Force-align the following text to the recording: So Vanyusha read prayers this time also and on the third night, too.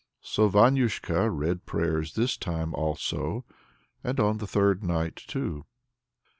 So 0.23 0.49
Vanyusha 0.49 1.29
read 1.29 1.67
prayers 1.67 2.15
this 2.15 2.35
time 2.35 2.73
also 2.73 3.45
and 4.03 4.19
on 4.19 4.39
the 4.39 4.47
third 4.47 4.83
night, 4.83 5.15
too. 5.15 5.65